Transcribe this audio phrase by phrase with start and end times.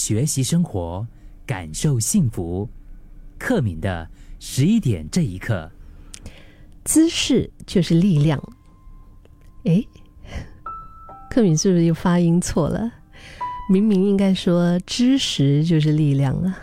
[0.00, 1.06] 学习生活，
[1.44, 2.66] 感受幸福。
[3.38, 5.70] 克敏的十一点这一刻，
[6.84, 8.42] 姿势就是力量。
[9.64, 9.86] 诶，
[11.28, 12.90] 克敏是不是又发音错了？
[13.70, 16.58] 明明应该说知识就是力量啊！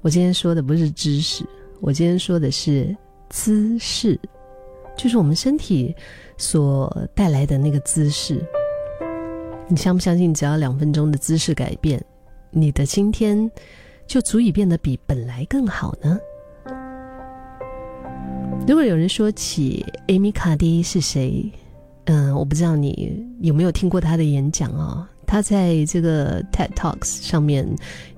[0.00, 1.44] 我今天说的不是知识，
[1.82, 2.96] 我今天说的是
[3.28, 4.18] 姿势，
[4.96, 5.94] 就是我们身体
[6.38, 8.42] 所带来的那个姿势。
[9.68, 12.02] 你相不相信，只要两分钟的姿势改变，
[12.56, 13.50] 你的今天
[14.06, 16.16] 就足以变得比本来更好呢？
[18.66, 21.50] 如果有人说起 Amy 卡迪是谁，
[22.04, 25.10] 嗯，我不知道你有没有听过他的演讲啊？
[25.26, 27.66] 他在这个 TED Talks 上面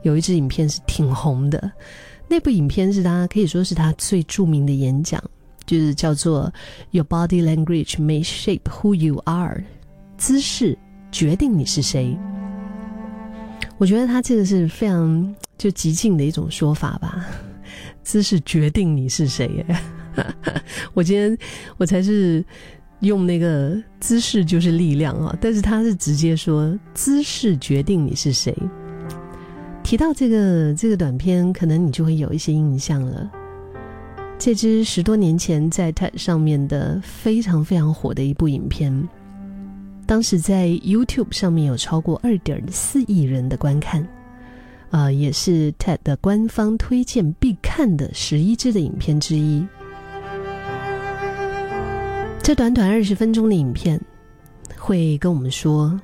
[0.02, 1.72] 有一支影片是挺红的，
[2.28, 5.22] 那部影片是他可以说是他最著名的演讲，
[5.64, 6.52] 就是叫做
[6.90, 9.64] “Your body language may shape who you are”，
[10.18, 10.76] 姿势。
[11.12, 12.14] 决定你是谁，
[13.78, 17.26] 我觉得他这个是非常就极尽的一种说法吧。
[18.02, 19.64] 姿势决定你是谁，
[20.94, 21.36] 我今天
[21.76, 22.44] 我才是
[23.00, 28.56] 用那个姿势就是力量啊，但是他是直接说姿势决定你是谁。
[29.82, 33.30] 提到这个这个短片，可能你就会有一些印象了。
[34.38, 39.08] 这支十多年前在 TED 上面的非常非常火的一部影片。
[40.06, 44.06] 当时在 YouTube 上面有超过二点四亿人的观看，
[44.90, 49.66] 啊，也是 TED 的官方推荐必看的十一支的影片之一。
[52.40, 54.00] 这短短二十分钟的影片，
[54.78, 56.00] 会跟我们说，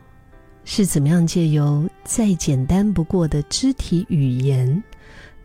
[0.64, 4.83] 是怎么样借由再简单不过的肢体语言，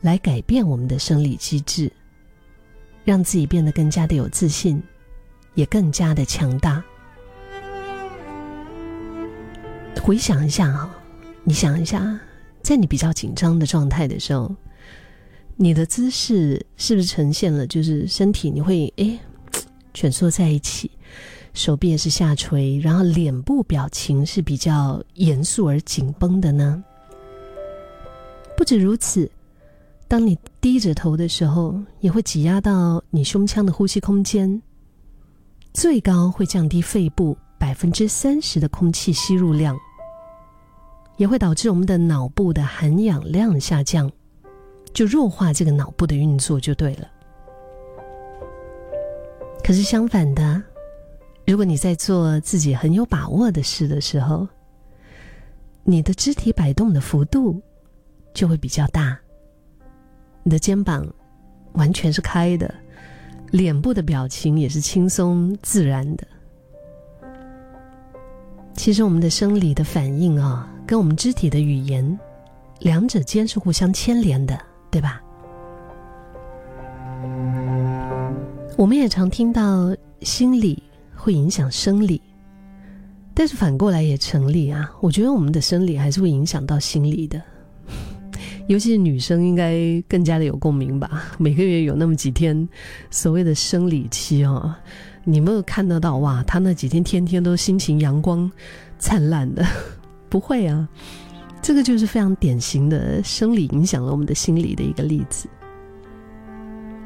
[0.01, 1.91] 来改变我们的生理机制，
[3.05, 4.81] 让自己变得更加的有自信，
[5.53, 6.83] 也更加的强大。
[10.07, 10.89] 回想一下哈，
[11.43, 12.17] 你想一下，
[12.61, 14.49] 在你比较紧张的状态的时候，
[15.57, 19.19] 你的姿势是不是呈现了就是身体你会哎
[19.93, 20.89] 蜷缩在一起，
[21.53, 26.81] 手臂也是下垂，然后脸部表情是比较严肃而紧绷的呢？
[28.55, 29.29] 不止如此，
[30.07, 34.61] 当你低着头的时候，也会挤压到你胸腔的呼吸空间，
[35.73, 39.77] 最高会降低肺部百分之三十的空气吸入量。
[41.17, 44.09] 也会导致我们的脑部的含氧量下降，
[44.93, 47.07] 就弱化这个脑部的运作就对了。
[49.63, 50.61] 可是相反的，
[51.45, 54.47] 如果你在做自己很有把握的事的时候，
[55.83, 57.61] 你的肢体摆动的幅度
[58.33, 59.17] 就会比较大，
[60.43, 61.05] 你的肩膀
[61.73, 62.73] 完全是开的，
[63.51, 66.27] 脸部的表情也是轻松自然的。
[68.87, 70.65] 其实我们的生理的反应啊。
[70.85, 72.17] 跟我们肢体的语言，
[72.79, 74.57] 两者间是互相牵连的，
[74.89, 75.21] 对吧？
[78.77, 80.81] 我们也常听到心理
[81.13, 82.21] 会影响生理，
[83.33, 84.89] 但是反过来也成立啊。
[85.01, 87.41] 我觉得我们的生理还是会影响到心理的，
[88.69, 91.25] 尤其是女生应该更加的有共鸣吧。
[91.37, 92.65] 每个月有那么几天
[93.11, 94.79] 所谓的生理期啊，
[95.29, 96.41] 你没有看得到哇？
[96.43, 98.49] 他那几天天天都心情阳光
[98.97, 99.65] 灿烂的。
[100.29, 100.87] 不会啊，
[101.61, 105.49] 这个就是非常典型的生理影响了我们的心理的一个例子。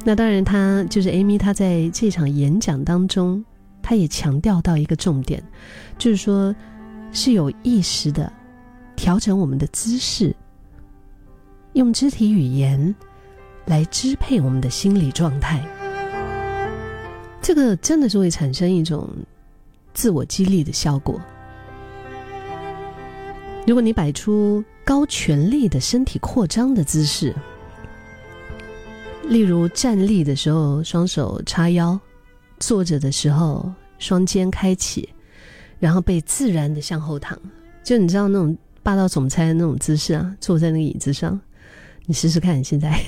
[0.06, 3.44] 那当然，他就是 Amy，他在这场演讲当中，
[3.82, 5.44] 他也强调到一个重点，
[5.98, 6.56] 就是说
[7.12, 8.32] 是有意识的
[8.96, 10.36] 调整我们的姿势，
[11.74, 12.96] 用肢体语言
[13.66, 15.64] 来支配我们的心理状态。
[17.41, 19.09] 这个真的是会产生一种
[19.94, 21.19] 自我激励的效果。
[23.68, 27.35] 如果你摆出高权力的身体扩张的姿势，
[29.28, 32.00] 例如站立的时候双手叉腰，
[32.59, 35.09] 坐着的时候双肩开启，
[35.79, 37.38] 然后背自然的向后躺，
[37.84, 41.40] 就你知道那种霸道总裁的那种姿势啊，坐在那个椅子上，
[42.05, 42.64] 你试试看。
[42.64, 42.99] 现在，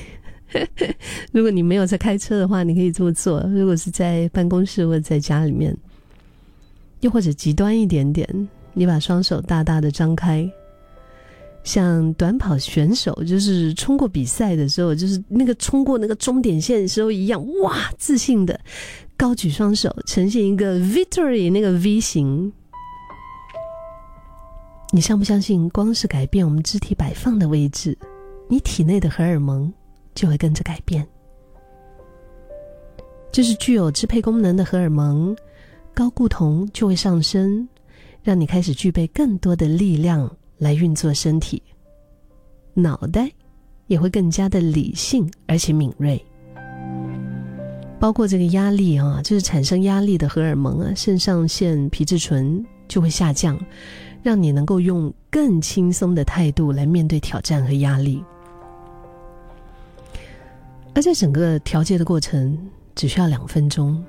[1.32, 5.76] 如果你没有在开车的话，你可以这么做；如果是在办公室或者在家里面，
[7.02, 8.28] 又或者极端一点点。
[8.76, 10.50] 你把双手大大的张开，
[11.64, 18.60] 像短跑选手，就是冲过比赛的时候，就是那个冲过那个终点线的时候一样，哇，自信的
[19.16, 22.52] 高举双手，呈现一个 victory 那个 V 型。
[24.92, 27.96] 你相不相信，光是改变我们肢体摆放的位置，
[28.48, 29.72] 你体内的荷尔蒙
[30.14, 31.08] 就会跟着改变，
[33.32, 35.36] 就是具有支配功能的荷尔蒙
[35.94, 37.68] 高固酮就会上升。
[38.26, 41.62] 让你开始具备更多的力量来运作身体，
[42.74, 43.30] 脑袋
[43.88, 46.24] 也会更加的理性而且敏锐。
[48.00, 53.60] 包括这个压力啊，就是产生压力的荷尔蒙啊，肾上腺皮质醇就会下降，
[54.22, 58.24] 让你能够用更轻松的态度来面对挑战和压力。
[60.96, 62.58] 而在整个调节的过程
[62.96, 64.04] 只需要两分钟，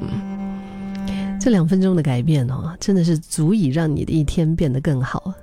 [0.00, 5.34] 嗯，这两分钟的改变哦，真的是足以让你的一天变得更好。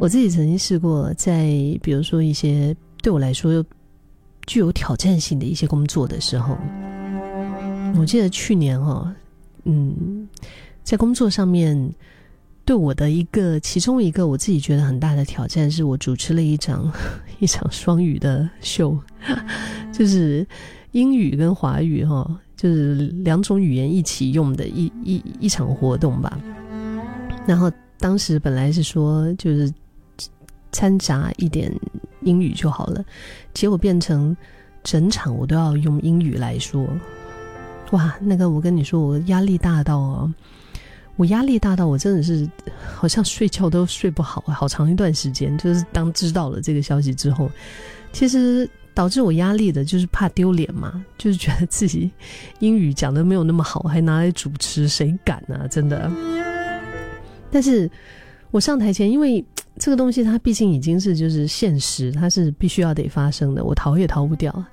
[0.00, 1.46] 我自己曾经试过，在
[1.82, 3.64] 比如说一些对我来说
[4.46, 6.56] 具有挑战性的一些工作的时候，
[7.98, 9.14] 我记得去年哈，
[9.64, 10.28] 嗯，
[10.82, 11.94] 在工作上面。
[12.64, 16.90] 对我的一个，其中一个我自己觉得很大的挑战，是我主持了一场
[17.38, 18.98] 一场双语的秀，
[19.92, 20.46] 就是
[20.92, 22.26] 英语跟华语哈，
[22.56, 22.94] 就是
[23.24, 26.38] 两种语言一起用的一一一场活动吧。
[27.46, 29.70] 然后当时本来是说就是
[30.72, 31.70] 掺杂一点
[32.22, 33.04] 英语就好了，
[33.52, 34.34] 结果变成
[34.82, 36.88] 整场我都要用英语来说。
[37.90, 40.32] 哇，那个我跟你说，我压力大到哦。
[41.16, 42.48] 我压力大到我真的是
[42.94, 45.56] 好像睡觉都睡不好，好长一段时间。
[45.58, 47.50] 就是当知道了这个消息之后，
[48.12, 52.10] 其实导致我压力的就是怕丢脸嘛， 就是觉得自己
[52.58, 55.66] 英语讲的没有那么好，还拿来主持，谁敢啊？
[55.68, 56.10] 真的。
[57.50, 57.88] 但是
[58.50, 59.44] 我上台前，因为
[59.78, 64.64] 这个东西它毕竟已经是就是现实，它是必须要得发生的，我逃也逃不掉。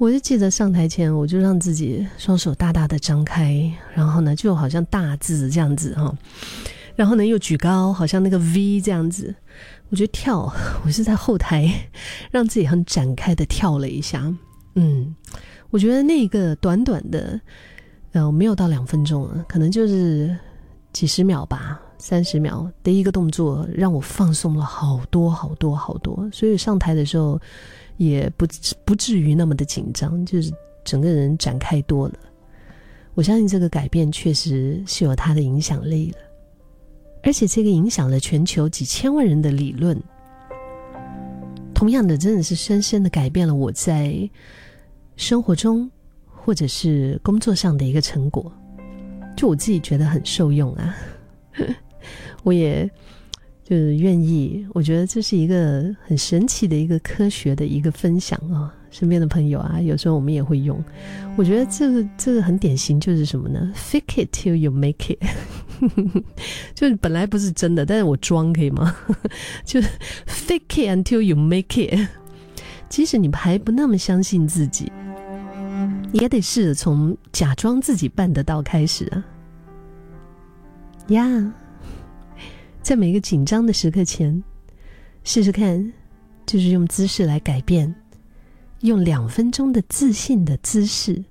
[0.00, 6.16] 我就记得上台前，我就让自己双手大大的张开，然后呢，就好像大字这样子哈，
[6.96, 9.34] 然后呢又举高，好像那个 V 这样子。
[9.90, 10.50] 我就跳，
[10.86, 11.70] 我是在后台
[12.30, 14.34] 让自己很展开的跳了一下。
[14.74, 15.14] 嗯，
[15.68, 17.38] 我觉得那个短短的，
[18.12, 20.34] 呃，没有到两分钟，可能就是
[20.94, 26.26] 几十秒吧，三十秒的一个动作，让我放松了好多好多好多。
[26.32, 27.38] 所以上台的时候。
[28.00, 28.46] 也不
[28.82, 30.50] 不至于那么的紧张，就是
[30.82, 32.14] 整个人展开多了。
[33.12, 36.18] 我相信这个改变确实是有它的影响力了，
[37.22, 40.02] 而且这个影响了全球几千万人的理论。
[41.74, 44.26] 同样的，真的是深深的改变了我在
[45.16, 45.90] 生活中
[46.26, 48.50] 或者是工作上的一个成果，
[49.36, 50.96] 就我自己觉得很受用啊。
[52.44, 52.90] 我也。
[53.70, 58.74] 就是愿意，我觉得这是一个很神奇的一个科学的一个分享啊。
[58.90, 60.82] 身边的朋友啊，有时候我们也会用。
[61.36, 65.22] 我觉得这个这个很典型，就是什么呢？Fake it till you make it，
[66.74, 68.92] 就是本来不是真的，但是我装可以吗？
[69.64, 69.88] 就是
[70.26, 72.08] fake it until you make it。
[72.90, 74.90] 即使你还不那么相信自己，
[76.10, 79.24] 也得试着从假装自己办得到开始啊。
[81.10, 81.52] 呀。
[82.90, 84.42] 在每个紧张的时刻前，
[85.22, 85.92] 试试看，
[86.44, 87.94] 就是用姿势来改变，
[88.80, 91.24] 用两分钟的自信的姿势，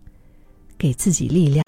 [0.77, 1.65] 给自己力量。